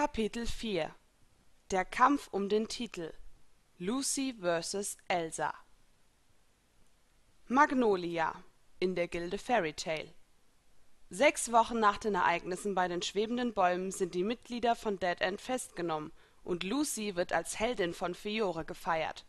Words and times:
Kapitel 0.00 0.46
4 0.46 0.94
Der 1.70 1.84
Kampf 1.84 2.28
um 2.28 2.48
den 2.48 2.68
Titel 2.68 3.12
Lucy 3.76 4.34
vs. 4.40 4.96
Elsa 5.08 5.52
Magnolia 7.48 8.34
in 8.78 8.94
der 8.94 9.08
Gilde 9.08 9.36
Fairy 9.36 9.74
Tale 9.74 10.14
Sechs 11.10 11.52
Wochen 11.52 11.80
nach 11.80 11.98
den 11.98 12.14
Ereignissen 12.14 12.74
bei 12.74 12.88
den 12.88 13.02
schwebenden 13.02 13.52
Bäumen 13.52 13.90
sind 13.90 14.14
die 14.14 14.24
Mitglieder 14.24 14.74
von 14.74 14.98
Dead 14.98 15.20
End 15.20 15.38
festgenommen 15.38 16.12
und 16.44 16.64
Lucy 16.64 17.14
wird 17.14 17.34
als 17.34 17.60
Heldin 17.60 17.92
von 17.92 18.14
Fiore 18.14 18.64
gefeiert. 18.64 19.26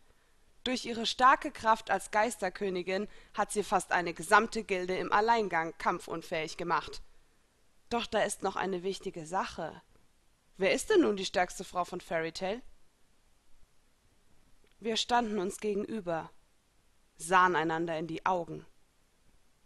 Durch 0.64 0.86
ihre 0.86 1.04
starke 1.04 1.50
Kraft 1.50 1.90
als 1.90 2.10
Geisterkönigin 2.10 3.08
hat 3.34 3.52
sie 3.52 3.62
fast 3.62 3.92
eine 3.92 4.14
gesamte 4.14 4.64
Gilde 4.64 4.96
im 4.96 5.12
Alleingang 5.12 5.74
kampfunfähig 5.76 6.56
gemacht. 6.56 7.02
Doch 7.90 8.06
da 8.06 8.22
ist 8.22 8.42
noch 8.42 8.56
eine 8.56 8.82
wichtige 8.82 9.26
Sache. 9.26 9.82
Wer 10.56 10.72
ist 10.72 10.90
denn 10.90 11.00
nun 11.00 11.16
die 11.16 11.24
stärkste 11.24 11.64
Frau 11.64 11.84
von 11.84 12.00
Fairy 12.00 12.32
Tale? 12.32 12.62
Wir 14.80 14.96
standen 14.96 15.38
uns 15.38 15.58
gegenüber, 15.58 16.30
sahen 17.16 17.56
einander 17.56 17.98
in 17.98 18.06
die 18.06 18.26
Augen. 18.26 18.66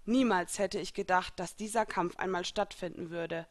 Niemals 0.04 0.58
hätte 0.58 0.78
ich 0.78 0.94
gedacht, 0.94 1.38
dass 1.40 1.56
dieser 1.56 1.86
Kampf 1.86 2.16
einmal 2.16 2.44
stattfinden 2.44 3.10
würde. 3.10 3.48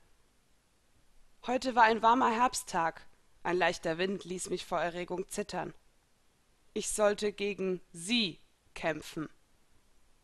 Heute 1.45 1.75
war 1.75 1.83
ein 1.83 2.01
warmer 2.01 2.31
Herbsttag, 2.31 3.05
ein 3.43 3.57
leichter 3.57 3.97
Wind 3.97 4.23
ließ 4.23 4.49
mich 4.49 4.65
vor 4.65 4.79
Erregung 4.79 5.27
zittern. 5.27 5.73
Ich 6.73 6.89
sollte 6.89 7.33
gegen 7.33 7.81
sie 7.91 8.39
kämpfen. 8.73 9.29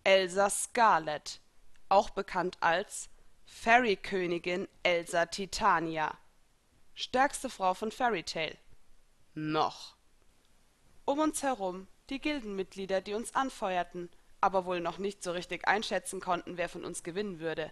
Elsa 0.04 0.50
Scarlet, 0.50 1.42
auch 1.90 2.10
bekannt 2.10 2.58
als 2.62 3.10
Fairy-Königin 3.46 4.68
Elsa 4.84 5.26
Titania. 5.26 6.18
Stärkste 7.02 7.50
Frau 7.50 7.74
von 7.74 7.92
Fairy 7.92 8.22
Tale. 8.22 8.60
Noch. 9.34 9.96
Um 11.04 11.18
uns 11.18 11.42
herum 11.42 11.88
die 12.12 12.22
Gildenmitglieder, 12.22 13.02
die 13.02 13.16
uns 13.16 13.34
anfeuerten, 13.34 14.08
aber 14.40 14.66
wohl 14.66 14.82
noch 14.82 15.00
nicht 15.00 15.24
so 15.24 15.32
richtig 15.32 15.68
einschätzen 15.68 16.20
konnten, 16.20 16.58
wer 16.58 16.70
von 16.70 16.86
uns 16.86 17.02
gewinnen 17.02 17.40
würde. 17.40 17.72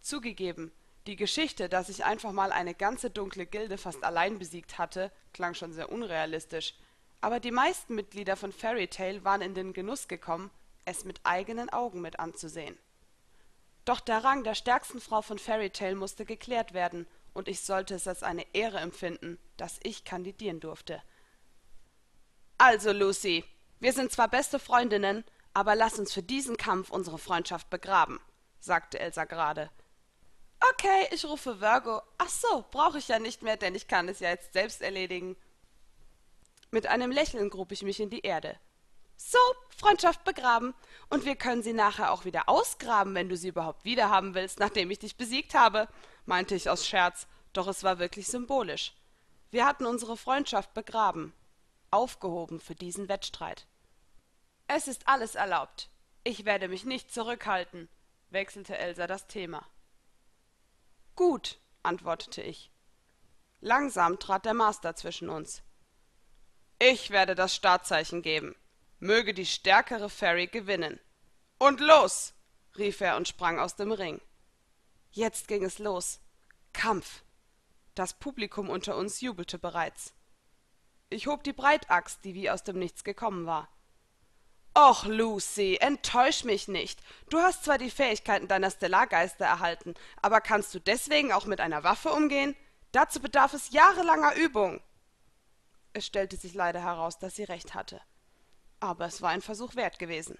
Zugegeben, 0.00 0.70
die 1.08 1.16
Geschichte, 1.16 1.68
dass 1.68 1.88
ich 1.88 2.04
einfach 2.04 2.30
mal 2.30 2.52
eine 2.52 2.76
ganze 2.76 3.10
dunkle 3.10 3.44
Gilde 3.44 3.76
fast 3.76 4.04
allein 4.04 4.38
besiegt 4.38 4.78
hatte, 4.78 5.10
klang 5.32 5.54
schon 5.54 5.72
sehr 5.72 5.90
unrealistisch, 5.90 6.74
aber 7.20 7.40
die 7.40 7.50
meisten 7.50 7.96
Mitglieder 7.96 8.36
von 8.36 8.52
Fairy 8.52 8.86
Tale 8.86 9.24
waren 9.24 9.42
in 9.42 9.54
den 9.54 9.72
Genuss 9.72 10.06
gekommen, 10.06 10.52
es 10.84 11.04
mit 11.04 11.18
eigenen 11.24 11.70
Augen 11.70 12.00
mit 12.00 12.20
anzusehen. 12.20 12.78
Doch 13.84 13.98
der 13.98 14.22
Rang 14.22 14.44
der 14.44 14.54
stärksten 14.54 15.00
Frau 15.00 15.22
von 15.22 15.40
Fairy 15.40 15.70
Tale 15.70 15.96
musste 15.96 16.24
geklärt 16.24 16.72
werden, 16.72 17.08
und 17.34 17.48
ich 17.48 17.60
sollte 17.60 17.94
es 17.94 18.08
als 18.08 18.22
eine 18.22 18.46
Ehre 18.54 18.78
empfinden, 18.78 19.38
dass 19.56 19.78
ich 19.82 20.04
kandidieren 20.04 20.60
durfte. 20.60 21.02
Also, 22.56 22.92
Lucy, 22.92 23.44
wir 23.80 23.92
sind 23.92 24.12
zwar 24.12 24.28
beste 24.28 24.58
Freundinnen, 24.58 25.24
aber 25.52 25.74
lass 25.74 25.98
uns 25.98 26.12
für 26.12 26.22
diesen 26.22 26.56
Kampf 26.56 26.90
unsere 26.90 27.18
Freundschaft 27.18 27.68
begraben, 27.68 28.20
sagte 28.60 28.98
Elsa 28.98 29.24
gerade. 29.24 29.70
Okay, 30.70 31.08
ich 31.10 31.24
rufe 31.24 31.60
Virgo. 31.60 32.00
Ach 32.16 32.28
so, 32.28 32.64
brauche 32.70 32.98
ich 32.98 33.08
ja 33.08 33.18
nicht 33.18 33.42
mehr, 33.42 33.56
denn 33.56 33.74
ich 33.74 33.86
kann 33.86 34.08
es 34.08 34.20
ja 34.20 34.30
jetzt 34.30 34.52
selbst 34.52 34.80
erledigen. 34.80 35.36
Mit 36.70 36.86
einem 36.86 37.10
Lächeln 37.10 37.50
grub 37.50 37.72
ich 37.72 37.82
mich 37.82 38.00
in 38.00 38.10
die 38.10 38.22
Erde. 38.22 38.58
So, 39.16 39.38
Freundschaft 39.76 40.24
begraben. 40.24 40.74
Und 41.14 41.24
wir 41.24 41.36
können 41.36 41.62
sie 41.62 41.72
nachher 41.72 42.10
auch 42.10 42.24
wieder 42.24 42.48
ausgraben, 42.48 43.14
wenn 43.14 43.28
du 43.28 43.36
sie 43.36 43.46
überhaupt 43.46 43.84
wiederhaben 43.84 44.34
willst, 44.34 44.58
nachdem 44.58 44.90
ich 44.90 44.98
dich 44.98 45.16
besiegt 45.16 45.54
habe, 45.54 45.86
meinte 46.26 46.56
ich 46.56 46.68
aus 46.68 46.88
Scherz, 46.88 47.28
doch 47.52 47.68
es 47.68 47.84
war 47.84 48.00
wirklich 48.00 48.26
symbolisch. 48.26 48.96
Wir 49.52 49.64
hatten 49.64 49.86
unsere 49.86 50.16
Freundschaft 50.16 50.74
begraben, 50.74 51.32
aufgehoben 51.92 52.58
für 52.58 52.74
diesen 52.74 53.08
Wettstreit. 53.08 53.68
Es 54.66 54.88
ist 54.88 55.06
alles 55.06 55.36
erlaubt. 55.36 55.88
Ich 56.24 56.44
werde 56.44 56.66
mich 56.66 56.84
nicht 56.84 57.14
zurückhalten, 57.14 57.88
wechselte 58.30 58.76
Elsa 58.76 59.06
das 59.06 59.28
Thema. 59.28 59.64
Gut, 61.14 61.60
antwortete 61.84 62.42
ich. 62.42 62.72
Langsam 63.60 64.18
trat 64.18 64.46
der 64.46 64.54
Master 64.54 64.96
zwischen 64.96 65.28
uns. 65.28 65.62
Ich 66.80 67.10
werde 67.10 67.36
das 67.36 67.54
Startzeichen 67.54 68.20
geben. 68.20 68.56
Möge 68.98 69.32
die 69.32 69.46
stärkere 69.46 70.08
Fairy 70.08 70.48
gewinnen. 70.48 70.98
Und 71.66 71.80
los! 71.80 72.34
rief 72.76 73.00
er 73.00 73.16
und 73.16 73.26
sprang 73.26 73.58
aus 73.58 73.74
dem 73.74 73.90
Ring. 73.90 74.20
Jetzt 75.12 75.48
ging 75.48 75.64
es 75.64 75.78
los. 75.78 76.20
Kampf. 76.74 77.22
Das 77.94 78.12
Publikum 78.12 78.68
unter 78.68 78.98
uns 78.98 79.22
jubelte 79.22 79.58
bereits. 79.58 80.12
Ich 81.08 81.26
hob 81.26 81.42
die 81.42 81.54
Breitaxt, 81.54 82.22
die 82.22 82.34
wie 82.34 82.50
aus 82.50 82.64
dem 82.64 82.78
Nichts 82.78 83.02
gekommen 83.02 83.46
war. 83.46 83.70
Och, 84.76 85.06
Lucy, 85.06 85.78
enttäusch 85.80 86.44
mich 86.44 86.68
nicht. 86.68 87.00
Du 87.30 87.38
hast 87.38 87.64
zwar 87.64 87.78
die 87.78 87.90
Fähigkeiten 87.90 88.46
deiner 88.46 88.70
Stellargeister 88.70 89.46
erhalten, 89.46 89.94
aber 90.20 90.42
kannst 90.42 90.74
du 90.74 90.80
deswegen 90.80 91.32
auch 91.32 91.46
mit 91.46 91.60
einer 91.62 91.82
Waffe 91.82 92.10
umgehen? 92.12 92.54
Dazu 92.92 93.20
bedarf 93.20 93.54
es 93.54 93.70
jahrelanger 93.70 94.34
Übung. 94.34 94.82
Es 95.94 96.04
stellte 96.04 96.36
sich 96.36 96.52
leider 96.52 96.82
heraus, 96.82 97.18
dass 97.18 97.36
sie 97.36 97.44
recht 97.44 97.72
hatte. 97.72 98.02
Aber 98.80 99.06
es 99.06 99.22
war 99.22 99.30
ein 99.30 99.40
Versuch 99.40 99.76
wert 99.76 99.98
gewesen. 99.98 100.38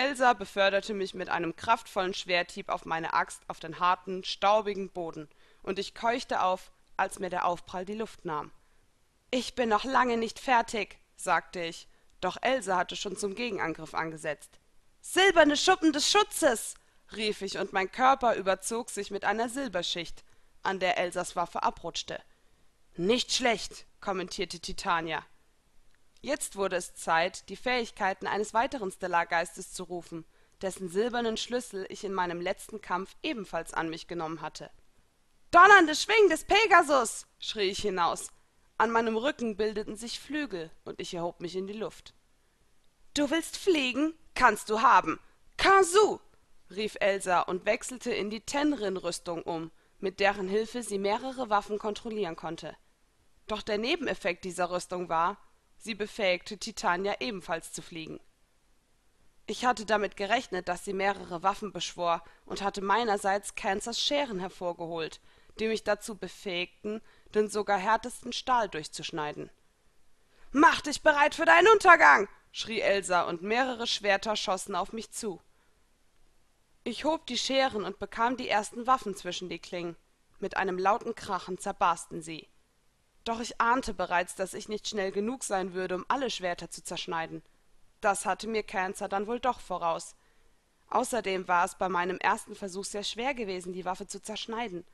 Elsa 0.00 0.32
beförderte 0.32 0.94
mich 0.94 1.14
mit 1.14 1.28
einem 1.28 1.54
kraftvollen 1.54 2.14
Schwerthieb 2.14 2.70
auf 2.70 2.86
meine 2.86 3.12
Axt 3.12 3.42
auf 3.48 3.60
den 3.60 3.80
harten, 3.80 4.24
staubigen 4.24 4.90
Boden, 4.90 5.28
und 5.62 5.78
ich 5.78 5.94
keuchte 5.94 6.42
auf, 6.42 6.72
als 6.96 7.18
mir 7.18 7.30
der 7.30 7.44
Aufprall 7.44 7.84
die 7.84 7.94
Luft 7.94 8.24
nahm. 8.24 8.50
Ich 9.30 9.54
bin 9.54 9.68
noch 9.68 9.84
lange 9.84 10.16
nicht 10.16 10.38
fertig, 10.38 10.98
sagte 11.16 11.60
ich 11.62 11.86
doch 12.20 12.36
Else 12.42 12.76
hatte 12.76 12.96
schon 12.96 13.16
zum 13.16 13.34
Gegenangriff 13.34 13.94
angesetzt. 13.94 14.60
Silberne 15.00 15.56
Schuppen 15.56 15.92
des 15.92 16.10
Schutzes! 16.10 16.74
rief 17.16 17.42
ich, 17.42 17.58
und 17.58 17.72
mein 17.72 17.90
Körper 17.90 18.36
überzog 18.36 18.90
sich 18.90 19.10
mit 19.10 19.24
einer 19.24 19.48
Silberschicht, 19.48 20.22
an 20.62 20.78
der 20.78 20.98
Elsas 20.98 21.34
Waffe 21.34 21.62
abrutschte. 21.62 22.20
Nicht 22.96 23.32
schlecht, 23.32 23.86
kommentierte 24.00 24.60
Titania. 24.60 25.24
Jetzt 26.20 26.56
wurde 26.56 26.76
es 26.76 26.94
Zeit, 26.94 27.48
die 27.48 27.56
Fähigkeiten 27.56 28.26
eines 28.26 28.52
weiteren 28.52 28.92
Stellargeistes 28.92 29.72
zu 29.72 29.84
rufen, 29.84 30.24
dessen 30.60 30.88
silbernen 30.88 31.36
Schlüssel 31.36 31.86
ich 31.88 32.04
in 32.04 32.12
meinem 32.12 32.40
letzten 32.40 32.80
Kampf 32.82 33.16
ebenfalls 33.22 33.72
an 33.72 33.88
mich 33.88 34.06
genommen 34.06 34.42
hatte. 34.42 34.70
Donnernde 35.50 35.94
Schwingen 35.94 36.28
des 36.28 36.44
Pegasus! 36.44 37.26
schrie 37.38 37.70
ich 37.70 37.80
hinaus, 37.80 38.30
an 38.76 38.90
meinem 38.90 39.16
Rücken 39.16 39.56
bildeten 39.56 39.96
sich 39.96 40.20
Flügel, 40.20 40.70
und 40.84 41.00
ich 41.00 41.12
erhob 41.14 41.40
mich 41.40 41.56
in 41.56 41.66
die 41.66 41.74
Luft. 41.74 42.14
Du 43.14 43.30
willst 43.30 43.56
fliegen? 43.56 44.14
Kannst 44.34 44.70
du 44.70 44.80
haben. 44.80 45.18
Kansu! 45.56 46.18
rief 46.70 46.96
Elsa 47.00 47.40
und 47.40 47.66
wechselte 47.66 48.12
in 48.12 48.30
die 48.30 48.40
Tenrin-Rüstung 48.40 49.42
um, 49.42 49.70
mit 49.98 50.20
deren 50.20 50.48
Hilfe 50.48 50.82
sie 50.82 50.98
mehrere 50.98 51.50
Waffen 51.50 51.78
kontrollieren 51.78 52.36
konnte. 52.36 52.76
Doch 53.48 53.62
der 53.62 53.78
Nebeneffekt 53.78 54.44
dieser 54.44 54.70
Rüstung 54.70 55.08
war, 55.08 55.36
sie 55.80 55.94
befähigte 55.94 56.58
Titania 56.58 57.16
ebenfalls 57.20 57.72
zu 57.72 57.82
fliegen. 57.82 58.20
Ich 59.46 59.64
hatte 59.64 59.84
damit 59.84 60.16
gerechnet, 60.16 60.68
dass 60.68 60.84
sie 60.84 60.92
mehrere 60.92 61.42
Waffen 61.42 61.72
beschwor 61.72 62.22
und 62.44 62.62
hatte 62.62 62.82
meinerseits 62.82 63.56
Cancers 63.56 64.00
Scheren 64.00 64.38
hervorgeholt, 64.38 65.20
die 65.58 65.66
mich 65.66 65.82
dazu 65.82 66.16
befähigten, 66.16 67.00
den 67.34 67.48
sogar 67.48 67.78
härtesten 67.78 68.32
Stahl 68.32 68.68
durchzuschneiden. 68.68 69.50
Mach 70.52 70.80
dich 70.82 71.02
bereit 71.02 71.34
für 71.34 71.46
deinen 71.46 71.68
Untergang! 71.68 72.28
schrie 72.52 72.80
Elsa, 72.80 73.22
und 73.22 73.42
mehrere 73.42 73.86
Schwerter 73.86 74.36
schossen 74.36 74.74
auf 74.74 74.92
mich 74.92 75.10
zu. 75.12 75.40
Ich 76.82 77.04
hob 77.04 77.26
die 77.26 77.38
Scheren 77.38 77.84
und 77.84 77.98
bekam 77.98 78.36
die 78.36 78.48
ersten 78.48 78.86
Waffen 78.86 79.14
zwischen 79.14 79.48
die 79.48 79.58
Klingen. 79.58 79.96
Mit 80.38 80.56
einem 80.56 80.78
lauten 80.78 81.14
Krachen 81.14 81.58
zerbarsten 81.58 82.22
sie. 82.22 82.48
Doch 83.30 83.38
ich 83.38 83.60
ahnte 83.60 83.94
bereits, 83.94 84.34
dass 84.34 84.54
ich 84.54 84.68
nicht 84.68 84.88
schnell 84.88 85.12
genug 85.12 85.44
sein 85.44 85.72
würde, 85.72 85.94
um 85.94 86.04
alle 86.08 86.30
Schwerter 86.30 86.68
zu 86.68 86.82
zerschneiden. 86.82 87.44
Das 88.00 88.26
hatte 88.26 88.48
mir 88.48 88.64
Cancer 88.64 89.08
dann 89.08 89.28
wohl 89.28 89.38
doch 89.38 89.60
voraus. 89.60 90.16
Außerdem 90.88 91.46
war 91.46 91.64
es 91.64 91.76
bei 91.76 91.88
meinem 91.88 92.18
ersten 92.18 92.56
Versuch 92.56 92.84
sehr 92.84 93.04
schwer 93.04 93.34
gewesen, 93.34 93.72
die 93.72 93.84
Waffe 93.84 94.08
zu 94.08 94.20
zerschneiden. 94.20 94.84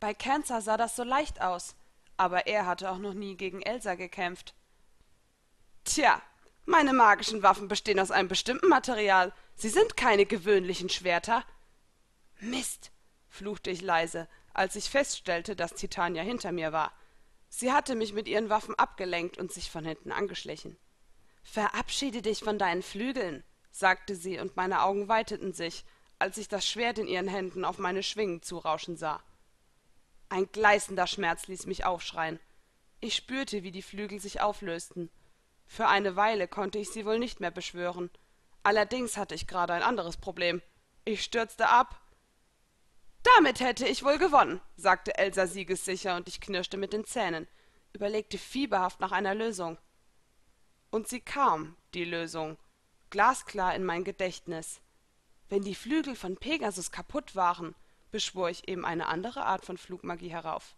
Bei 0.00 0.14
Cancer 0.14 0.62
sah 0.62 0.78
das 0.78 0.96
so 0.96 1.02
leicht 1.02 1.42
aus, 1.42 1.76
aber 2.16 2.46
er 2.46 2.64
hatte 2.64 2.90
auch 2.90 2.96
noch 2.96 3.12
nie 3.12 3.36
gegen 3.36 3.60
Elsa 3.60 3.96
gekämpft. 3.96 4.54
Tja, 5.84 6.22
meine 6.64 6.94
magischen 6.94 7.42
Waffen 7.42 7.68
bestehen 7.68 8.00
aus 8.00 8.10
einem 8.10 8.28
bestimmten 8.28 8.68
Material. 8.68 9.30
Sie 9.56 9.68
sind 9.68 9.94
keine 9.94 10.24
gewöhnlichen 10.24 10.88
Schwerter. 10.88 11.44
Mist, 12.40 12.92
fluchte 13.28 13.68
ich 13.68 13.82
leise, 13.82 14.26
als 14.54 14.74
ich 14.74 14.88
feststellte, 14.88 15.54
dass 15.54 15.74
Titania 15.74 16.22
hinter 16.22 16.50
mir 16.50 16.72
war. 16.72 16.94
Sie 17.48 17.72
hatte 17.72 17.94
mich 17.94 18.12
mit 18.12 18.28
ihren 18.28 18.50
Waffen 18.50 18.74
abgelenkt 18.74 19.38
und 19.38 19.52
sich 19.52 19.70
von 19.70 19.84
hinten 19.84 20.12
angeschlichen. 20.12 20.76
Verabschiede 21.42 22.22
dich 22.22 22.40
von 22.40 22.58
deinen 22.58 22.82
Flügeln, 22.82 23.42
sagte 23.70 24.14
sie, 24.14 24.38
und 24.38 24.56
meine 24.56 24.82
Augen 24.82 25.08
weiteten 25.08 25.52
sich, 25.52 25.84
als 26.18 26.36
ich 26.36 26.48
das 26.48 26.66
Schwert 26.66 26.98
in 26.98 27.06
ihren 27.06 27.28
Händen 27.28 27.64
auf 27.64 27.78
meine 27.78 28.02
Schwingen 28.02 28.42
zurauschen 28.42 28.96
sah. 28.96 29.22
Ein 30.28 30.50
gleißender 30.52 31.06
Schmerz 31.06 31.46
ließ 31.46 31.66
mich 31.66 31.86
aufschreien. 31.86 32.38
Ich 33.00 33.14
spürte, 33.14 33.62
wie 33.62 33.70
die 33.70 33.82
Flügel 33.82 34.20
sich 34.20 34.40
auflösten. 34.40 35.10
Für 35.66 35.88
eine 35.88 36.16
Weile 36.16 36.48
konnte 36.48 36.78
ich 36.78 36.90
sie 36.90 37.06
wohl 37.06 37.18
nicht 37.18 37.40
mehr 37.40 37.50
beschwören. 37.50 38.10
Allerdings 38.62 39.16
hatte 39.16 39.34
ich 39.34 39.46
gerade 39.46 39.72
ein 39.72 39.82
anderes 39.82 40.16
Problem. 40.16 40.60
Ich 41.04 41.22
stürzte 41.22 41.68
ab. 41.68 41.98
Damit 43.22 43.60
hätte 43.60 43.86
ich 43.86 44.04
wohl 44.04 44.18
gewonnen, 44.18 44.60
sagte 44.76 45.16
Elsa 45.18 45.46
siegessicher, 45.46 46.16
und 46.16 46.28
ich 46.28 46.40
knirschte 46.40 46.76
mit 46.76 46.92
den 46.92 47.04
Zähnen, 47.04 47.48
überlegte 47.92 48.38
fieberhaft 48.38 49.00
nach 49.00 49.12
einer 49.12 49.34
Lösung. 49.34 49.78
Und 50.90 51.08
sie 51.08 51.20
kam, 51.20 51.76
die 51.94 52.04
Lösung, 52.04 52.56
glasklar 53.10 53.74
in 53.74 53.84
mein 53.84 54.04
Gedächtnis. 54.04 54.80
Wenn 55.48 55.62
die 55.62 55.74
Flügel 55.74 56.14
von 56.14 56.36
Pegasus 56.36 56.90
kaputt 56.90 57.34
waren, 57.34 57.74
beschwor 58.10 58.50
ich 58.50 58.68
eben 58.68 58.84
eine 58.84 59.06
andere 59.06 59.44
Art 59.44 59.64
von 59.64 59.78
Flugmagie 59.78 60.30
herauf. 60.30 60.76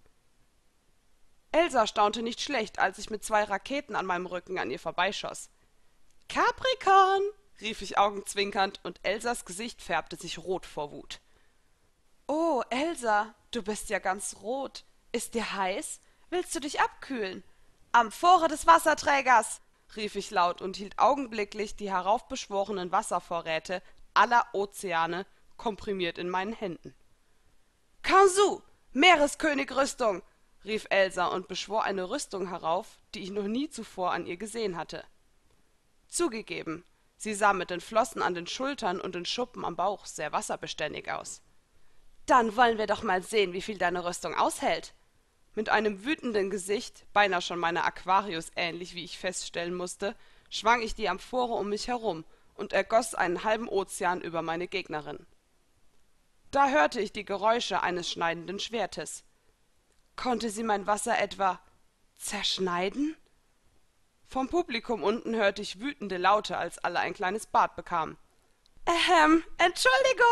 Elsa 1.52 1.86
staunte 1.86 2.22
nicht 2.22 2.40
schlecht, 2.40 2.78
als 2.78 2.98
ich 2.98 3.10
mit 3.10 3.24
zwei 3.24 3.42
Raketen 3.42 3.96
an 3.96 4.06
meinem 4.06 4.26
Rücken 4.26 4.58
an 4.58 4.70
ihr 4.70 4.78
vorbeischoss. 4.78 5.50
Capricorn! 6.28 7.22
rief 7.60 7.82
ich 7.82 7.98
augenzwinkernd, 7.98 8.80
und 8.84 9.00
Elsas 9.02 9.44
Gesicht 9.44 9.82
färbte 9.82 10.16
sich 10.16 10.38
rot 10.38 10.64
vor 10.64 10.92
Wut. 10.92 11.20
Oh, 12.32 12.62
Elsa, 12.70 13.34
du 13.50 13.60
bist 13.60 13.90
ja 13.90 13.98
ganz 13.98 14.36
rot. 14.40 14.84
Ist 15.10 15.34
dir 15.34 15.52
heiß? 15.52 15.98
Willst 16.28 16.54
du 16.54 16.60
dich 16.60 16.80
abkühlen? 16.80 17.42
Amphore 17.90 18.46
des 18.46 18.68
Wasserträgers! 18.68 19.60
rief 19.96 20.14
ich 20.14 20.30
laut 20.30 20.62
und 20.62 20.76
hielt 20.76 20.96
augenblicklich 21.00 21.74
die 21.74 21.90
heraufbeschworenen 21.90 22.92
Wasservorräte 22.92 23.82
aller 24.14 24.46
Ozeane 24.52 25.26
komprimiert 25.56 26.18
in 26.18 26.30
meinen 26.30 26.52
Händen. 26.52 26.94
Kansu, 28.02 28.62
Meereskönigrüstung, 28.92 30.22
rief 30.64 30.86
Elsa 30.88 31.26
und 31.26 31.48
beschwor 31.48 31.82
eine 31.82 32.10
Rüstung 32.10 32.46
herauf, 32.46 33.00
die 33.12 33.24
ich 33.24 33.32
noch 33.32 33.48
nie 33.48 33.70
zuvor 33.70 34.12
an 34.12 34.26
ihr 34.26 34.36
gesehen 34.36 34.76
hatte. 34.76 35.04
Zugegeben, 36.06 36.84
sie 37.16 37.34
sah 37.34 37.54
mit 37.54 37.70
den 37.70 37.80
Flossen 37.80 38.22
an 38.22 38.34
den 38.34 38.46
Schultern 38.46 39.00
und 39.00 39.16
den 39.16 39.26
Schuppen 39.26 39.64
am 39.64 39.74
Bauch 39.74 40.06
sehr 40.06 40.30
wasserbeständig 40.30 41.10
aus. 41.10 41.42
Dann 42.26 42.56
wollen 42.56 42.78
wir 42.78 42.86
doch 42.86 43.02
mal 43.02 43.22
sehen, 43.22 43.52
wie 43.52 43.62
viel 43.62 43.78
deine 43.78 44.04
Rüstung 44.04 44.34
aushält. 44.34 44.94
Mit 45.54 45.68
einem 45.68 46.04
wütenden 46.04 46.50
Gesicht, 46.50 47.04
beinahe 47.12 47.42
schon 47.42 47.58
meiner 47.58 47.84
Aquarius 47.84 48.50
ähnlich, 48.54 48.94
wie 48.94 49.04
ich 49.04 49.18
feststellen 49.18 49.74
musste, 49.74 50.16
schwang 50.48 50.80
ich 50.80 50.94
die 50.94 51.08
Amphore 51.08 51.54
um 51.54 51.68
mich 51.68 51.88
herum 51.88 52.24
und 52.54 52.72
ergoß 52.72 53.14
einen 53.14 53.42
halben 53.42 53.68
Ozean 53.68 54.20
über 54.20 54.42
meine 54.42 54.68
Gegnerin. 54.68 55.26
Da 56.50 56.68
hörte 56.68 57.00
ich 57.00 57.12
die 57.12 57.24
Geräusche 57.24 57.82
eines 57.82 58.10
schneidenden 58.10 58.58
Schwertes. 58.58 59.24
Konnte 60.16 60.50
sie 60.50 60.64
mein 60.64 60.86
Wasser 60.86 61.18
etwa 61.18 61.60
zerschneiden? 62.16 63.16
Vom 64.26 64.48
Publikum 64.48 65.02
unten 65.02 65.34
hörte 65.34 65.62
ich 65.62 65.80
wütende 65.80 66.16
Laute, 66.16 66.56
als 66.58 66.78
alle 66.78 67.00
ein 67.00 67.14
kleines 67.14 67.46
Bad 67.46 67.74
bekamen. 67.76 68.16
Ähm, 68.86 69.44
Entschuldigung, 69.58 70.26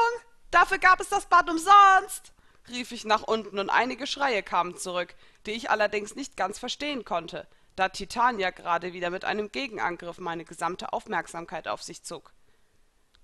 dafür 0.51 0.79
gab 0.79 1.01
es 1.01 1.09
das 1.09 1.27
Bad 1.27 1.49
umsonst, 1.49 2.33
rief 2.69 2.93
ich 2.93 3.05
nach 3.05 3.23
unten, 3.23 3.59
und 3.59 3.71
einige 3.71 4.07
Schreie 4.07 4.43
kamen 4.43 4.77
zurück, 4.77 5.15
die 5.47 5.53
ich 5.53 5.71
allerdings 5.71 6.15
nicht 6.15 6.37
ganz 6.37 6.59
verstehen 6.59 7.05
konnte, 7.05 7.47
da 7.77 7.89
Titania 7.89 8.51
gerade 8.51 8.93
wieder 8.93 9.11
mit 9.11 9.25
einem 9.25 9.53
Gegenangriff 9.53 10.19
meine 10.19 10.45
gesamte 10.45 10.93
Aufmerksamkeit 10.93 11.69
auf 11.69 11.83
sich 11.83 12.03
zog. 12.03 12.33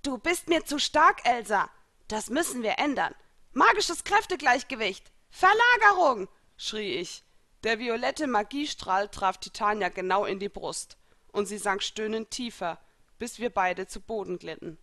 Du 0.02 0.18
bist 0.18 0.48
mir 0.48 0.64
zu 0.64 0.78
stark, 0.78 1.26
Elsa, 1.26 1.68
das 2.08 2.30
müssen 2.30 2.62
wir 2.62 2.78
ändern. 2.78 3.14
Magisches 3.52 4.04
Kräftegleichgewicht. 4.04 5.10
Verlagerung. 5.30 6.28
schrie 6.56 6.96
ich. 6.96 7.24
Der 7.64 7.78
violette 7.78 8.26
Magiestrahl 8.26 9.08
traf 9.08 9.38
Titania 9.38 9.88
genau 9.88 10.26
in 10.26 10.38
die 10.38 10.50
Brust, 10.50 10.98
und 11.32 11.46
sie 11.46 11.58
sank 11.58 11.82
stöhnend 11.82 12.30
tiefer, 12.30 12.78
bis 13.18 13.38
wir 13.38 13.50
beide 13.50 13.86
zu 13.86 14.00
Boden 14.00 14.38
glitten. 14.38 14.78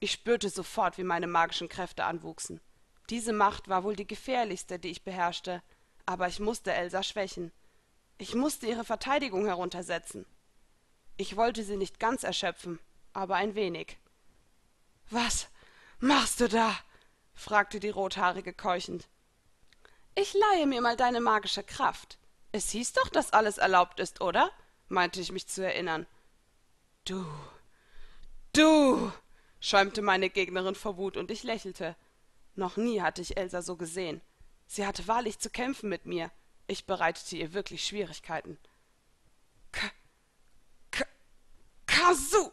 Ich 0.00 0.12
spürte 0.12 0.48
sofort, 0.48 0.96
wie 0.98 1.04
meine 1.04 1.26
magischen 1.26 1.68
Kräfte 1.68 2.04
anwuchsen. 2.04 2.60
Diese 3.10 3.32
Macht 3.32 3.68
war 3.68 3.84
wohl 3.84 3.96
die 3.96 4.06
gefährlichste, 4.06 4.78
die 4.78 4.88
ich 4.88 5.04
beherrschte, 5.04 5.62
aber 6.06 6.26
ich 6.26 6.40
musste 6.40 6.72
Elsa 6.72 7.02
schwächen. 7.02 7.52
Ich 8.16 8.34
musste 8.34 8.66
ihre 8.66 8.84
Verteidigung 8.84 9.46
heruntersetzen. 9.46 10.26
Ich 11.16 11.36
wollte 11.36 11.64
sie 11.64 11.76
nicht 11.76 12.00
ganz 12.00 12.22
erschöpfen, 12.22 12.78
aber 13.12 13.36
ein 13.36 13.54
wenig. 13.54 13.98
Was? 15.10 15.48
machst 15.98 16.40
du 16.40 16.48
da? 16.48 16.74
fragte 17.34 17.78
die 17.78 17.90
Rothaarige 17.90 18.54
keuchend. 18.54 19.08
Ich 20.14 20.34
leihe 20.34 20.66
mir 20.66 20.80
mal 20.80 20.96
deine 20.96 21.20
magische 21.20 21.62
Kraft. 21.62 22.18
Es 22.52 22.70
hieß 22.70 22.94
doch, 22.94 23.08
dass 23.08 23.32
alles 23.32 23.58
erlaubt 23.58 24.00
ist, 24.00 24.20
oder? 24.20 24.50
meinte 24.88 25.20
ich 25.20 25.30
mich 25.30 25.46
zu 25.46 25.64
erinnern. 25.64 26.06
Du, 27.04 27.24
du, 28.52 29.12
schäumte 29.60 30.02
meine 30.02 30.30
Gegnerin 30.30 30.74
vor 30.74 30.96
Wut, 30.96 31.16
und 31.16 31.30
ich 31.30 31.42
lächelte. 31.42 31.96
Noch 32.54 32.76
nie 32.76 33.00
hatte 33.00 33.22
ich 33.22 33.36
Elsa 33.36 33.62
so 33.62 33.76
gesehen. 33.76 34.20
Sie 34.66 34.86
hatte 34.86 35.06
wahrlich 35.06 35.38
zu 35.38 35.50
kämpfen 35.50 35.88
mit 35.88 36.06
mir. 36.06 36.30
Ich 36.66 36.86
bereitete 36.86 37.36
ihr 37.36 37.52
wirklich 37.52 37.84
Schwierigkeiten. 37.86 38.58
K 39.72 39.90
K 40.90 41.04
Kasu! 41.86 42.50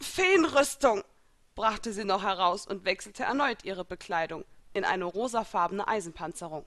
Feenrüstung! 0.00 1.02
brachte 1.54 1.92
sie 1.92 2.04
noch 2.04 2.22
heraus 2.22 2.66
und 2.66 2.84
wechselte 2.84 3.24
erneut 3.24 3.64
ihre 3.64 3.84
Bekleidung 3.84 4.44
in 4.74 4.84
eine 4.84 5.06
rosafarbene 5.06 5.88
Eisenpanzerung. 5.88 6.66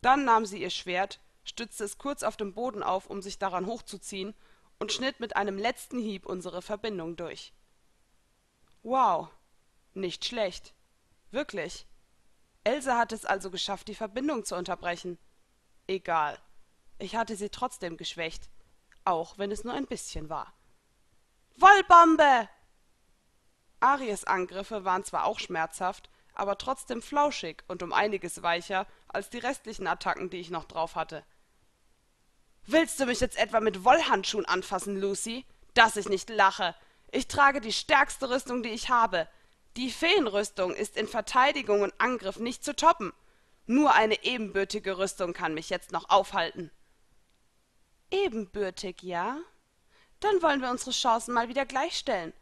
Dann 0.00 0.24
nahm 0.24 0.46
sie 0.46 0.60
ihr 0.60 0.70
Schwert, 0.70 1.20
stützte 1.44 1.84
es 1.84 1.98
kurz 1.98 2.22
auf 2.22 2.36
dem 2.36 2.54
Boden 2.54 2.82
auf, 2.82 3.06
um 3.06 3.20
sich 3.20 3.38
daran 3.38 3.66
hochzuziehen, 3.66 4.34
und 4.78 4.92
schnitt 4.92 5.20
mit 5.20 5.36
einem 5.36 5.58
letzten 5.58 5.98
Hieb 5.98 6.24
unsere 6.24 6.62
Verbindung 6.62 7.16
durch. 7.16 7.52
Wow, 8.82 9.28
nicht 9.94 10.24
schlecht. 10.24 10.74
Wirklich. 11.30 11.86
Else 12.64 12.96
hat 12.96 13.12
es 13.12 13.24
also 13.24 13.50
geschafft, 13.50 13.88
die 13.88 13.94
Verbindung 13.94 14.44
zu 14.44 14.56
unterbrechen. 14.56 15.18
Egal. 15.86 16.38
Ich 16.98 17.16
hatte 17.16 17.36
sie 17.36 17.50
trotzdem 17.50 17.96
geschwächt, 17.96 18.50
auch 19.04 19.38
wenn 19.38 19.50
es 19.50 19.64
nur 19.64 19.74
ein 19.74 19.86
bisschen 19.86 20.28
war. 20.28 20.52
Wollbombe! 21.56 22.48
Aries 23.80 24.24
Angriffe 24.24 24.84
waren 24.84 25.04
zwar 25.04 25.24
auch 25.24 25.38
schmerzhaft, 25.38 26.10
aber 26.34 26.58
trotzdem 26.58 27.02
flauschig 27.02 27.64
und 27.68 27.82
um 27.82 27.92
einiges 27.92 28.42
weicher 28.42 28.86
als 29.08 29.30
die 29.30 29.38
restlichen 29.38 29.86
Attacken, 29.86 30.30
die 30.30 30.38
ich 30.38 30.50
noch 30.50 30.64
drauf 30.64 30.94
hatte. 30.94 31.24
Willst 32.66 33.00
du 33.00 33.06
mich 33.06 33.20
jetzt 33.20 33.38
etwa 33.38 33.60
mit 33.60 33.84
Wollhandschuhen 33.84 34.44
anfassen, 34.44 35.00
Lucy? 35.00 35.46
Dass 35.74 35.96
ich 35.96 36.08
nicht 36.08 36.28
lache. 36.28 36.74
Ich 37.12 37.28
trage 37.28 37.60
die 37.60 37.72
stärkste 37.72 38.30
Rüstung, 38.30 38.62
die 38.62 38.70
ich 38.70 38.88
habe. 38.88 39.28
Die 39.76 39.90
Feenrüstung 39.90 40.74
ist 40.74 40.96
in 40.96 41.08
Verteidigung 41.08 41.82
und 41.82 41.94
Angriff 41.98 42.38
nicht 42.38 42.64
zu 42.64 42.74
toppen. 42.74 43.12
Nur 43.66 43.94
eine 43.94 44.24
ebenbürtige 44.24 44.98
Rüstung 44.98 45.32
kann 45.32 45.54
mich 45.54 45.70
jetzt 45.70 45.92
noch 45.92 46.08
aufhalten. 46.08 46.70
Ebenbürtig, 48.10 49.02
ja? 49.02 49.38
Dann 50.18 50.42
wollen 50.42 50.60
wir 50.60 50.70
unsere 50.70 50.90
Chancen 50.90 51.34
mal 51.34 51.48
wieder 51.48 51.66
gleichstellen. 51.66 52.32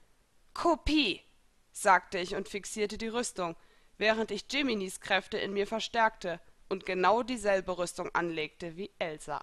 Kopie 0.55 1.23
sagte 1.71 2.19
ich 2.19 2.35
und 2.35 2.49
fixierte 2.49 2.99
die 2.99 3.09
Rüstung, 3.09 3.57
während 3.99 4.31
ich 4.31 4.47
Jiminis 4.51 5.01
Kräfte 5.01 5.39
in 5.39 5.53
mir 5.53 5.67
verstärkte 5.67 6.41
und 6.69 6.87
genau 6.87 7.23
dieselbe 7.23 7.79
Rüstung 7.79 8.11
anlegte 8.15 8.77
wie 8.77 8.91
Elsa. 8.99 9.41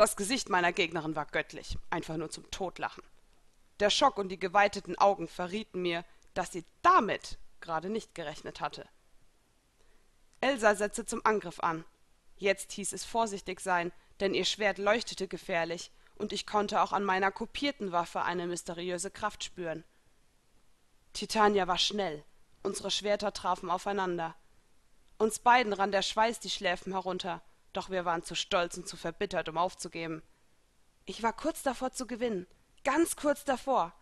Das 0.00 0.16
Gesicht 0.16 0.48
meiner 0.48 0.72
Gegnerin 0.72 1.14
war 1.14 1.26
göttlich, 1.26 1.76
einfach 1.90 2.16
nur 2.16 2.30
zum 2.30 2.50
Totlachen. 2.50 3.04
Der 3.80 3.90
Schock 3.90 4.16
und 4.16 4.30
die 4.30 4.38
geweiteten 4.38 4.96
Augen 4.96 5.28
verrieten 5.28 5.82
mir, 5.82 6.06
dass 6.32 6.50
sie 6.50 6.64
damit 6.80 7.36
gerade 7.60 7.90
nicht 7.90 8.14
gerechnet 8.14 8.62
hatte. 8.62 8.88
Elsa 10.40 10.74
setzte 10.74 11.04
zum 11.04 11.20
Angriff 11.26 11.60
an. 11.60 11.84
Jetzt 12.38 12.72
hieß 12.72 12.94
es 12.94 13.04
vorsichtig 13.04 13.60
sein, 13.60 13.92
denn 14.20 14.32
ihr 14.32 14.46
Schwert 14.46 14.78
leuchtete 14.78 15.28
gefährlich, 15.28 15.90
und 16.16 16.32
ich 16.32 16.46
konnte 16.46 16.80
auch 16.80 16.92
an 16.92 17.04
meiner 17.04 17.30
kopierten 17.30 17.92
Waffe 17.92 18.22
eine 18.22 18.46
mysteriöse 18.46 19.10
Kraft 19.10 19.44
spüren. 19.44 19.84
Titania 21.12 21.66
war 21.66 21.76
schnell. 21.76 22.24
Unsere 22.62 22.90
Schwerter 22.90 23.34
trafen 23.34 23.68
aufeinander. 23.68 24.34
Uns 25.18 25.40
beiden 25.40 25.74
rann 25.74 25.92
der 25.92 26.00
Schweiß 26.00 26.40
die 26.40 26.48
Schläfen 26.48 26.92
herunter, 26.94 27.42
doch 27.72 27.90
wir 27.90 28.04
waren 28.04 28.22
zu 28.22 28.34
stolz 28.34 28.76
und 28.76 28.88
zu 28.88 28.96
verbittert, 28.96 29.48
um 29.48 29.58
aufzugeben. 29.58 30.22
Ich 31.04 31.22
war 31.22 31.32
kurz 31.32 31.62
davor 31.62 31.92
zu 31.92 32.06
gewinnen, 32.06 32.46
ganz 32.84 33.16
kurz 33.16 33.44
davor. 33.44 33.92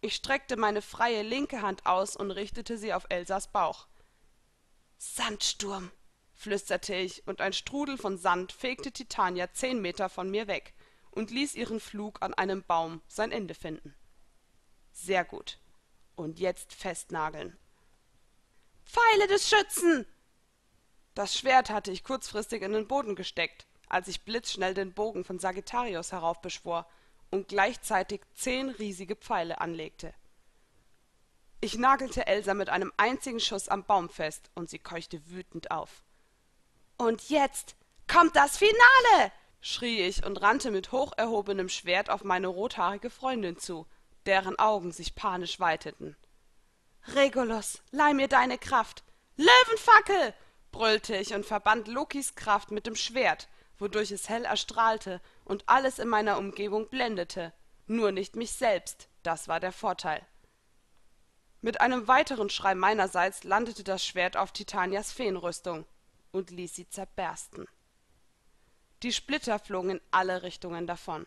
Ich 0.00 0.14
streckte 0.14 0.56
meine 0.56 0.82
freie 0.82 1.22
linke 1.22 1.62
Hand 1.62 1.86
aus 1.86 2.16
und 2.16 2.30
richtete 2.30 2.76
sie 2.76 2.92
auf 2.92 3.06
Elsas 3.08 3.52
Bauch. 3.52 3.86
Sandsturm, 4.98 5.90
flüsterte 6.34 6.94
ich, 6.94 7.26
und 7.26 7.40
ein 7.40 7.52
Strudel 7.52 7.98
von 7.98 8.18
Sand 8.18 8.52
fegte 8.52 8.92
Titania 8.92 9.52
zehn 9.52 9.80
Meter 9.80 10.08
von 10.08 10.30
mir 10.30 10.48
weg 10.48 10.74
und 11.10 11.30
ließ 11.30 11.54
ihren 11.54 11.80
Flug 11.80 12.20
an 12.20 12.34
einem 12.34 12.62
Baum 12.64 13.02
sein 13.06 13.32
Ende 13.32 13.54
finden. 13.54 13.94
Sehr 14.92 15.24
gut 15.24 15.58
und 16.16 16.38
jetzt 16.38 16.72
festnageln. 16.72 17.56
Pfeile 18.84 19.28
des 19.28 19.48
Schützen! 19.48 20.06
Das 21.14 21.36
Schwert 21.36 21.70
hatte 21.70 21.90
ich 21.90 22.04
kurzfristig 22.04 22.62
in 22.62 22.72
den 22.72 22.88
Boden 22.88 23.16
gesteckt, 23.16 23.66
als 23.88 24.08
ich 24.08 24.22
blitzschnell 24.22 24.74
den 24.74 24.94
Bogen 24.94 25.24
von 25.24 25.38
Sagittarius 25.38 26.12
heraufbeschwor 26.12 26.86
und 27.30 27.48
gleichzeitig 27.48 28.22
zehn 28.34 28.70
riesige 28.70 29.16
Pfeile 29.16 29.60
anlegte. 29.60 30.14
Ich 31.60 31.76
nagelte 31.76 32.26
Elsa 32.26 32.54
mit 32.54 32.70
einem 32.70 32.92
einzigen 32.96 33.40
Schuss 33.40 33.68
am 33.68 33.84
Baum 33.84 34.08
fest, 34.08 34.50
und 34.54 34.68
sie 34.68 34.78
keuchte 34.78 35.30
wütend 35.30 35.70
auf. 35.70 36.02
Und 36.96 37.28
jetzt 37.30 37.76
kommt 38.08 38.34
das 38.34 38.56
Finale! 38.56 39.32
schrie 39.60 40.02
ich 40.02 40.26
und 40.26 40.42
rannte 40.42 40.70
mit 40.70 40.90
hoch 40.90 41.12
erhobenem 41.16 41.68
Schwert 41.68 42.10
auf 42.10 42.24
meine 42.24 42.48
rothaarige 42.48 43.10
Freundin 43.10 43.58
zu, 43.58 43.86
deren 44.26 44.58
Augen 44.58 44.90
sich 44.90 45.14
panisch 45.14 45.60
weiteten. 45.60 46.16
Regulus, 47.14 47.80
leih 47.92 48.12
mir 48.12 48.28
deine 48.28 48.58
Kraft. 48.58 49.04
Löwenfackel! 49.36 50.34
Brüllte 50.72 51.16
ich 51.16 51.34
und 51.34 51.46
verband 51.46 51.86
Lokis 51.86 52.34
Kraft 52.34 52.70
mit 52.70 52.86
dem 52.86 52.96
Schwert, 52.96 53.48
wodurch 53.78 54.10
es 54.10 54.28
hell 54.28 54.44
erstrahlte 54.44 55.20
und 55.44 55.68
alles 55.68 55.98
in 55.98 56.08
meiner 56.08 56.38
Umgebung 56.38 56.88
blendete, 56.88 57.52
nur 57.86 58.10
nicht 58.10 58.36
mich 58.36 58.52
selbst, 58.52 59.08
das 59.22 59.48
war 59.48 59.60
der 59.60 59.72
Vorteil. 59.72 60.26
Mit 61.60 61.80
einem 61.80 62.08
weiteren 62.08 62.50
Schrei 62.50 62.74
meinerseits 62.74 63.44
landete 63.44 63.84
das 63.84 64.04
Schwert 64.04 64.36
auf 64.36 64.50
Titanias 64.50 65.12
Feenrüstung 65.12 65.86
und 66.32 66.50
ließ 66.50 66.74
sie 66.74 66.88
zerbersten. 66.88 67.68
Die 69.02 69.12
Splitter 69.12 69.58
flogen 69.58 69.90
in 69.90 70.00
alle 70.10 70.42
Richtungen 70.42 70.86
davon. 70.86 71.26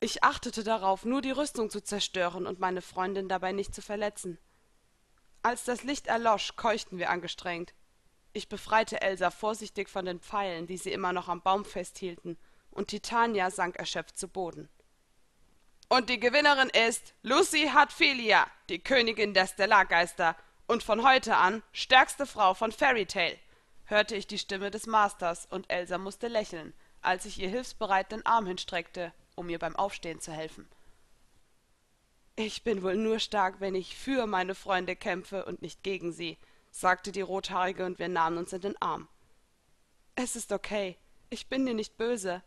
Ich 0.00 0.22
achtete 0.22 0.62
darauf, 0.62 1.04
nur 1.04 1.22
die 1.22 1.32
Rüstung 1.32 1.70
zu 1.70 1.82
zerstören 1.82 2.46
und 2.46 2.60
meine 2.60 2.82
Freundin 2.82 3.28
dabei 3.28 3.50
nicht 3.52 3.74
zu 3.74 3.82
verletzen. 3.82 4.38
Als 5.42 5.64
das 5.64 5.82
Licht 5.82 6.06
erlosch, 6.06 6.54
keuchten 6.54 6.98
wir 6.98 7.10
angestrengt. 7.10 7.74
Ich 8.32 8.48
befreite 8.48 9.00
Elsa 9.00 9.30
vorsichtig 9.30 9.88
von 9.88 10.04
den 10.04 10.20
Pfeilen, 10.20 10.66
die 10.66 10.76
sie 10.76 10.92
immer 10.92 11.12
noch 11.12 11.28
am 11.28 11.42
Baum 11.42 11.64
festhielten, 11.64 12.38
und 12.70 12.88
Titania 12.88 13.50
sank 13.50 13.76
erschöpft 13.76 14.18
zu 14.18 14.28
Boden. 14.28 14.68
Und 15.88 16.10
die 16.10 16.20
Gewinnerin 16.20 16.70
ist 16.86 17.14
Lucy 17.22 17.70
Hartfilia, 17.72 18.46
die 18.68 18.78
Königin 18.78 19.32
der 19.32 19.46
Stellargeister 19.46 20.36
und 20.66 20.82
von 20.82 21.02
heute 21.02 21.36
an 21.36 21.62
stärkste 21.72 22.26
Frau 22.26 22.52
von 22.52 22.72
Fairy 22.72 23.06
Tale, 23.06 23.38
hörte 23.86 24.14
ich 24.14 24.26
die 24.26 24.38
Stimme 24.38 24.70
des 24.70 24.86
Masters, 24.86 25.46
und 25.46 25.70
Elsa 25.70 25.96
musste 25.96 26.28
lächeln, 26.28 26.74
als 27.00 27.24
ich 27.24 27.40
ihr 27.40 27.48
hilfsbereit 27.48 28.12
den 28.12 28.24
Arm 28.26 28.46
hinstreckte, 28.46 29.14
um 29.34 29.48
ihr 29.48 29.58
beim 29.58 29.76
Aufstehen 29.76 30.20
zu 30.20 30.30
helfen. 30.30 30.68
Ich 32.36 32.62
bin 32.62 32.82
wohl 32.82 32.96
nur 32.96 33.18
stark, 33.18 33.60
wenn 33.60 33.74
ich 33.74 33.96
für 33.96 34.26
meine 34.26 34.54
Freunde 34.54 34.94
kämpfe 34.94 35.44
und 35.46 35.62
nicht 35.62 35.82
gegen 35.82 36.12
sie, 36.12 36.38
sagte 36.78 37.10
die 37.10 37.22
Rothaarige, 37.22 37.84
und 37.84 37.98
wir 37.98 38.08
nahmen 38.08 38.38
uns 38.38 38.52
in 38.52 38.60
den 38.60 38.80
Arm. 38.80 39.08
Es 40.14 40.36
ist 40.36 40.52
okay. 40.52 40.96
Ich 41.28 41.48
bin 41.48 41.66
dir 41.66 41.74
nicht 41.74 41.96
böse. 41.96 42.42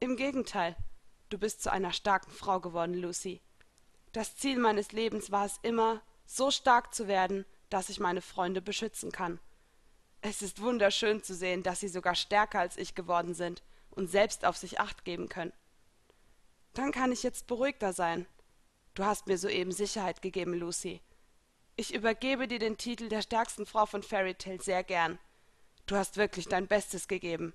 Im 0.00 0.16
Gegenteil. 0.16 0.74
Du 1.28 1.36
bist 1.36 1.62
zu 1.62 1.70
einer 1.70 1.92
starken 1.92 2.30
Frau 2.30 2.60
geworden, 2.60 2.94
Lucy. 2.94 3.42
Das 4.12 4.36
Ziel 4.36 4.58
meines 4.58 4.92
Lebens 4.92 5.30
war 5.30 5.44
es 5.44 5.58
immer, 5.62 6.00
so 6.24 6.50
stark 6.50 6.94
zu 6.94 7.08
werden, 7.08 7.44
dass 7.68 7.90
ich 7.90 8.00
meine 8.00 8.22
Freunde 8.22 8.62
beschützen 8.62 9.12
kann. 9.12 9.38
Es 10.22 10.40
ist 10.40 10.62
wunderschön 10.62 11.22
zu 11.22 11.34
sehen, 11.34 11.62
dass 11.62 11.80
sie 11.80 11.88
sogar 11.88 12.14
stärker 12.14 12.60
als 12.60 12.78
ich 12.78 12.94
geworden 12.94 13.34
sind 13.34 13.62
und 13.90 14.10
selbst 14.10 14.46
auf 14.46 14.56
sich 14.56 14.80
acht 14.80 15.04
geben 15.04 15.28
können. 15.28 15.52
Dann 16.72 16.90
kann 16.90 17.12
ich 17.12 17.22
jetzt 17.22 17.46
beruhigter 17.46 17.92
sein. 17.92 18.26
Du 18.94 19.04
hast 19.04 19.26
mir 19.26 19.36
soeben 19.36 19.72
Sicherheit 19.72 20.22
gegeben, 20.22 20.54
Lucy. 20.54 21.02
Ich 21.76 21.92
übergebe 21.92 22.46
dir 22.46 22.60
den 22.60 22.76
Titel 22.76 23.08
der 23.08 23.20
stärksten 23.20 23.66
Frau 23.66 23.84
von 23.84 24.04
Fairy 24.04 24.36
Tale 24.36 24.62
sehr 24.62 24.84
gern. 24.84 25.18
Du 25.86 25.96
hast 25.96 26.16
wirklich 26.16 26.46
dein 26.46 26.68
Bestes 26.68 27.08
gegeben. 27.08 27.52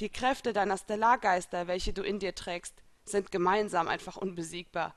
Die 0.00 0.08
Kräfte 0.08 0.54
deiner 0.54 0.78
Stellargeister, 0.78 1.66
welche 1.66 1.92
du 1.92 2.02
in 2.02 2.18
dir 2.18 2.34
trägst, 2.34 2.82
sind 3.04 3.30
gemeinsam 3.30 3.88
einfach 3.88 4.16
unbesiegbar. 4.16 4.94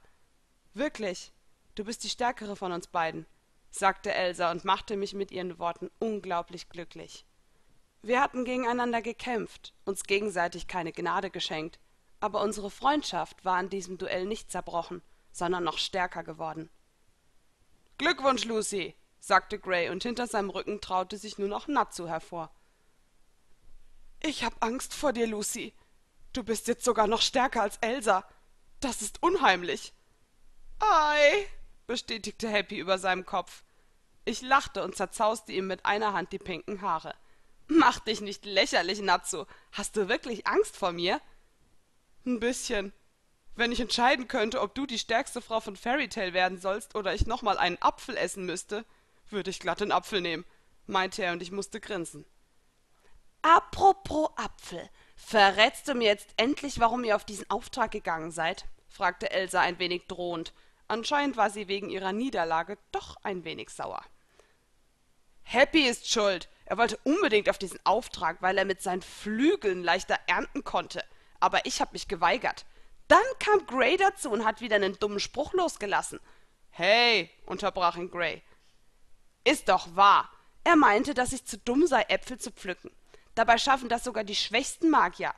Wirklich, 0.74 1.34
du 1.76 1.84
bist 1.84 2.06
die 2.06 2.10
stärkere 2.10 2.56
von 2.56 2.72
uns 2.72 2.88
beiden, 2.88 3.26
sagte 3.72 4.14
Elsa 4.14 4.50
und 4.52 4.64
machte 4.64 4.96
mich 4.96 5.14
mit 5.14 5.32
ihren 5.32 5.60
Worten 5.60 5.92
unglaublich 6.00 6.70
glücklich. 6.70 7.26
Wir 8.04 8.22
hatten 8.22 8.46
gegeneinander 8.46 9.02
gekämpft, 9.02 9.74
uns 9.84 10.04
gegenseitig 10.04 10.68
keine 10.68 10.94
Gnade 10.94 11.30
geschenkt, 11.30 11.78
aber 12.22 12.42
unsere 12.42 12.72
Freundschaft 12.72 13.44
war 13.44 13.58
an 13.58 13.70
diesem 13.70 13.98
Duell 13.98 14.26
nicht 14.26 14.50
zerbrochen, 14.50 15.02
sondern 15.34 15.66
noch 15.66 15.78
stärker 15.78 16.24
geworden. 16.24 16.70
Glückwunsch, 17.98 18.46
Lucy, 18.46 18.96
sagte 19.20 19.60
Gray, 19.60 19.90
und 19.90 20.04
hinter 20.04 20.28
seinem 20.28 20.50
Rücken 20.50 20.82
traute 20.82 21.18
sich 21.18 21.38
nur 21.38 21.48
noch 21.48 21.68
Natsu 21.68 22.08
hervor. 22.08 22.52
Ich 24.22 24.44
hab 24.44 24.64
Angst 24.64 24.94
vor 24.94 25.14
dir, 25.14 25.28
Lucy, 25.28 25.74
Du 26.36 26.44
bist 26.44 26.68
jetzt 26.68 26.84
sogar 26.84 27.08
noch 27.08 27.22
stärker 27.22 27.62
als 27.62 27.78
Elsa. 27.78 28.26
Das 28.82 29.02
ist 29.02 29.24
unheimlich. 29.24 29.94
Ei, 30.80 31.48
bestätigte 31.88 32.50
Happy 32.50 32.78
über 32.78 32.98
seinem 32.98 33.26
Kopf. 33.26 33.64
Ich 34.26 34.42
lachte 34.42 34.84
und 34.84 34.98
zerzauste 34.98 35.54
ihm 35.54 35.68
mit 35.68 35.86
einer 35.86 36.12
Hand 36.12 36.34
die 36.34 36.38
pinken 36.38 36.82
Haare. 36.82 37.16
Mach 37.68 38.00
dich 38.00 38.20
nicht 38.20 38.44
lächerlich, 38.44 39.00
Natsu. 39.00 39.46
Hast 39.72 39.96
du 39.96 40.10
wirklich 40.10 40.46
Angst 40.46 40.76
vor 40.76 40.92
mir? 40.92 41.22
Ein 42.26 42.42
bisschen. 42.42 42.92
Wenn 43.56 43.72
ich 43.72 43.80
entscheiden 43.80 44.28
könnte, 44.28 44.62
ob 44.62 44.76
du 44.76 44.86
die 44.86 45.00
stärkste 45.00 45.42
Frau 45.42 45.60
von 45.60 45.76
Fairy 45.76 46.10
Tale 46.10 46.34
werden 46.34 46.60
sollst 46.60 46.96
oder 46.96 47.14
ich 47.14 47.26
nochmal 47.26 47.58
einen 47.58 47.82
Apfel 47.82 48.18
essen 48.18 48.46
müsste, 48.46 48.86
würde 49.30 49.50
ich 49.50 49.60
glatt 49.60 49.80
den 49.80 49.92
Apfel 49.92 50.22
nehmen, 50.22 50.46
meinte 50.88 51.24
er 51.24 51.32
und 51.32 51.42
ich 51.42 51.52
musste 51.52 51.80
grinsen. 51.80 52.26
Apropos 53.42 54.30
Apfel, 54.36 54.90
Verrätst 55.16 55.88
du 55.88 55.96
mir 55.96 56.06
jetzt 56.06 56.30
endlich, 56.38 56.80
warum 56.80 57.04
ihr 57.04 57.16
auf 57.16 57.26
diesen 57.26 57.50
Auftrag 57.50 57.92
gegangen 57.92 58.32
seid? 58.32 58.66
fragte 58.88 59.32
Elsa 59.32 59.62
ein 59.62 59.80
wenig 59.80 60.08
drohend. 60.08 60.54
Anscheinend 60.88 61.36
war 61.36 61.50
sie 61.50 61.68
wegen 61.68 61.90
ihrer 61.90 62.14
Niederlage 62.14 62.78
doch 62.92 63.18
ein 63.24 63.44
wenig 63.44 63.70
sauer. 63.70 64.04
Happy 65.42 65.88
ist 65.88 66.10
schuld. 66.10 66.50
Er 66.66 66.78
wollte 66.78 66.98
unbedingt 67.04 67.50
auf 67.50 67.58
diesen 67.58 67.80
Auftrag, 67.86 68.42
weil 68.42 68.58
er 68.58 68.66
mit 68.66 68.82
seinen 68.82 69.02
Flügeln 69.02 69.84
leichter 69.84 70.20
ernten 70.28 70.64
konnte. 70.64 71.04
Aber 71.40 71.66
ich 71.66 71.82
hab 71.82 71.94
mich 71.94 72.08
geweigert. 72.08 72.66
Dann 73.08 73.24
kam 73.40 73.66
Gray 73.66 73.98
dazu 73.98 74.32
und 74.32 74.46
hat 74.46 74.62
wieder 74.62 74.78
einen 74.78 74.98
dummen 75.00 75.20
Spruch 75.20 75.54
losgelassen. 75.54 76.20
Hey, 76.72 77.30
unterbrach 77.46 77.98
ihn 77.98 78.10
Gray. 78.10 78.42
Ist 79.44 79.70
doch 79.70 79.96
wahr. 79.96 80.30
Er 80.64 80.76
meinte, 80.76 81.14
dass 81.14 81.32
ich 81.32 81.46
zu 81.46 81.58
dumm 81.58 81.86
sei, 81.86 82.02
Äpfel 82.04 82.40
zu 82.40 82.52
pflücken. 82.52 82.92
Dabei 83.36 83.58
schaffen 83.58 83.90
das 83.90 84.04
sogar 84.04 84.24
die 84.24 84.36
schwächsten 84.36 84.90
Magier. 84.90 85.34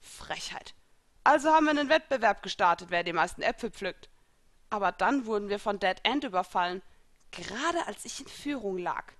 Frechheit. 0.00 0.74
Also 1.22 1.50
haben 1.50 1.64
wir 1.64 1.70
einen 1.70 1.90
Wettbewerb 1.90 2.42
gestartet, 2.42 2.90
wer 2.90 3.04
die 3.04 3.12
meisten 3.12 3.42
Äpfel 3.42 3.70
pflückt. 3.70 4.08
Aber 4.70 4.92
dann 4.92 5.26
wurden 5.26 5.48
wir 5.48 5.58
von 5.58 5.78
Dead 5.78 5.96
End 6.04 6.24
überfallen, 6.24 6.80
gerade 7.30 7.86
als 7.86 8.04
ich 8.04 8.20
in 8.20 8.28
Führung 8.28 8.78
lag. 8.78 9.12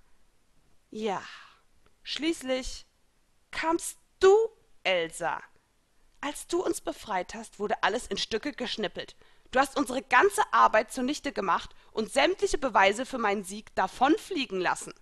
Ja, 0.89 1.21
schließlich 2.03 2.85
kamst 3.51 3.97
du, 4.19 4.33
Elsa. 4.83 5.41
Als 6.21 6.45
du 6.47 6.63
uns 6.63 6.81
befreit 6.81 7.33
hast, 7.33 7.59
wurde 7.59 7.81
alles 7.81 8.05
in 8.05 8.17
Stücke 8.17 8.53
geschnippelt. 8.53 9.15
Du 9.51 9.59
hast 9.59 9.77
unsere 9.77 10.01
ganze 10.01 10.41
Arbeit 10.53 10.93
zunichte 10.93 11.31
gemacht 11.31 11.71
und 11.91 12.11
sämtliche 12.11 12.57
Beweise 12.57 13.05
für 13.05 13.17
meinen 13.17 13.43
Sieg 13.43 13.73
davonfliegen 13.75 14.61
lassen. 14.61 14.93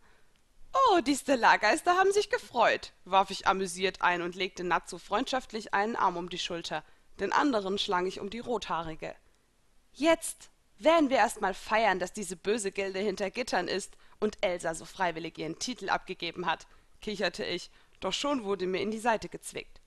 Oh, 0.73 1.01
die 1.01 1.15
Stellargeister 1.15 1.95
haben 1.95 2.11
sich 2.13 2.29
gefreut, 2.29 2.93
warf 3.03 3.31
ich 3.31 3.47
amüsiert 3.47 4.01
ein 4.01 4.21
und 4.21 4.35
legte 4.35 4.63
Natsu 4.63 4.97
freundschaftlich 4.97 5.73
einen 5.73 5.95
Arm 5.95 6.15
um 6.15 6.29
die 6.29 6.39
Schulter, 6.39 6.83
den 7.19 7.33
anderen 7.33 7.77
schlang 7.77 8.05
ich 8.05 8.19
um 8.19 8.29
die 8.29 8.39
Rothaarige. 8.39 9.15
Jetzt 9.93 10.49
werden 10.77 11.09
wir 11.09 11.17
erst 11.17 11.41
mal 11.41 11.53
feiern, 11.53 11.99
dass 11.99 12.13
diese 12.13 12.35
böse 12.35 12.71
Gilde 12.71 12.99
hinter 12.99 13.29
Gittern 13.29 13.67
ist 13.67 13.97
und 14.19 14.37
Elsa 14.41 14.73
so 14.73 14.85
freiwillig 14.85 15.37
ihren 15.37 15.59
Titel 15.59 15.89
abgegeben 15.89 16.45
hat, 16.45 16.65
kicherte 17.01 17.43
ich, 17.43 17.69
doch 17.99 18.13
schon 18.13 18.43
wurde 18.43 18.67
mir 18.67 18.81
in 18.81 18.91
die 18.91 18.99
Seite 18.99 19.27
gezwickt. 19.27 19.78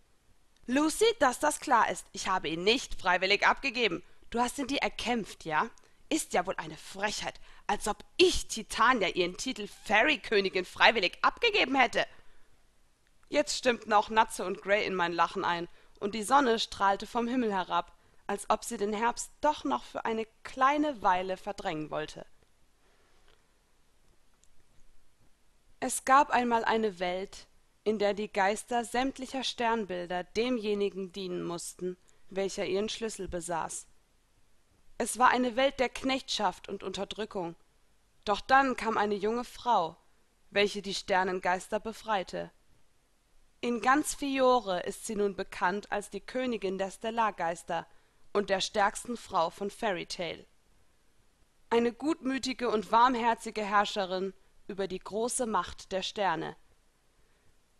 Lucy, 0.66 1.06
dass 1.18 1.40
das 1.40 1.58
klar 1.58 1.90
ist, 1.90 2.06
ich 2.12 2.28
habe 2.28 2.48
ihn 2.48 2.62
nicht 2.62 3.00
freiwillig 3.00 3.46
abgegeben. 3.46 4.02
Du 4.30 4.40
hast 4.40 4.58
ihn 4.58 4.68
dir 4.68 4.78
erkämpft, 4.78 5.44
ja? 5.44 5.68
Ist 6.08 6.34
ja 6.34 6.46
wohl 6.46 6.54
eine 6.56 6.76
Frechheit, 6.76 7.40
als 7.66 7.88
ob 7.88 8.04
ich 8.16 8.46
Titania 8.46 9.08
ihren 9.08 9.36
Titel 9.36 9.66
Fairy-Königin 9.84 10.64
freiwillig 10.64 11.18
abgegeben 11.22 11.74
hätte. 11.74 12.06
Jetzt 13.28 13.56
stimmten 13.56 13.92
auch 13.92 14.08
Natze 14.08 14.44
und 14.44 14.62
Gray 14.62 14.86
in 14.86 14.94
mein 14.94 15.12
Lachen 15.12 15.44
ein, 15.44 15.68
und 16.00 16.14
die 16.14 16.22
Sonne 16.22 16.58
strahlte 16.58 17.06
vom 17.06 17.26
Himmel 17.26 17.52
herab, 17.52 17.96
als 18.26 18.48
ob 18.50 18.64
sie 18.64 18.76
den 18.76 18.92
Herbst 18.92 19.30
doch 19.40 19.64
noch 19.64 19.84
für 19.84 20.04
eine 20.04 20.26
kleine 20.42 21.02
Weile 21.02 21.36
verdrängen 21.36 21.90
wollte. 21.90 22.26
Es 25.80 26.04
gab 26.04 26.30
einmal 26.30 26.64
eine 26.64 26.98
Welt, 27.00 27.46
in 27.84 27.98
der 27.98 28.14
die 28.14 28.32
Geister 28.32 28.84
sämtlicher 28.84 29.44
Sternbilder 29.44 30.24
demjenigen 30.24 31.12
dienen 31.12 31.42
mussten, 31.42 31.96
welcher 32.30 32.64
ihren 32.64 32.88
Schlüssel 32.88 33.28
besaß. 33.28 33.86
Es 34.98 35.18
war 35.18 35.30
eine 35.30 35.56
Welt 35.56 35.80
der 35.80 35.88
Knechtschaft 35.88 36.68
und 36.68 36.82
Unterdrückung. 36.82 37.56
Doch 38.24 38.40
dann 38.40 38.76
kam 38.76 38.96
eine 38.96 39.16
junge 39.16 39.44
Frau, 39.44 39.96
welche 40.50 40.80
die 40.80 40.94
Sternengeister 40.94 41.80
befreite. 41.80 42.52
In 43.60 43.80
ganz 43.80 44.14
Fiore 44.14 44.80
ist 44.80 45.06
sie 45.06 45.16
nun 45.16 45.34
bekannt 45.34 45.90
als 45.90 46.10
die 46.10 46.20
Königin 46.20 46.78
der 46.78 46.90
Stellargeister 46.90 47.86
und 48.32 48.50
der 48.50 48.60
stärksten 48.60 49.16
Frau 49.16 49.50
von 49.50 49.70
Fairytale. 49.70 50.46
Eine 51.70 51.92
gutmütige 51.92 52.70
und 52.70 52.92
warmherzige 52.92 53.62
Herrscherin 53.62 54.34
über 54.68 54.88
die 54.88 54.98
große 54.98 55.46
Macht 55.46 55.90
der 55.90 56.02
Sterne. 56.02 56.56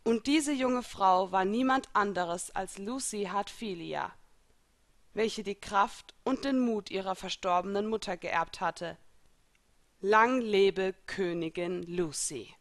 Und 0.05 0.27
diese 0.27 0.53
junge 0.53 0.83
Frau 0.83 1.31
war 1.31 1.45
niemand 1.45 1.89
anderes 1.93 2.51
als 2.51 2.79
Lucy 2.79 3.29
Hartfilia, 3.31 4.13
welche 5.15 5.43
die 5.43 5.55
Kraft 5.55 6.15
und 6.25 6.45
den 6.45 6.59
Mut 6.59 6.91
ihrer 6.91 7.15
verstorbenen 7.15 7.87
Mutter 7.87 8.17
geerbt 8.17 8.61
hatte. 8.61 8.99
Lang 10.01 10.41
lebe 10.41 10.95
Königin 11.07 11.85
Lucy! 11.85 12.53